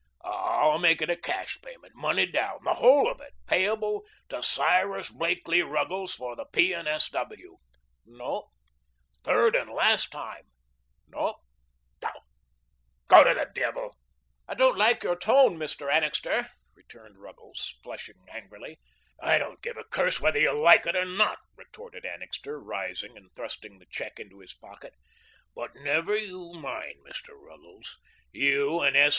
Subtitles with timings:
[0.23, 5.11] "I'll make it a cash payment, money down the whole of it payable to Cyrus
[5.11, 6.73] Blakelee Ruggles, for the P.
[6.73, 7.07] and S.
[7.09, 7.57] W."
[8.07, 8.47] "No."
[9.23, 10.47] "Third and last time."
[11.07, 11.43] "No."
[12.03, 12.21] "Oh,
[13.09, 13.95] go to the devil!"
[14.47, 15.93] "I don't like your tone, Mr.
[15.93, 18.79] Annixter," returned Ruggles, flushing angrily.
[19.21, 23.29] "I don't give a curse whether you like it or not," retorted Annixter, rising and
[23.35, 24.95] thrusting the check into his pocket,
[25.55, 27.39] "but never you mind, Mr.
[27.39, 27.99] Ruggles,
[28.31, 29.09] you and S.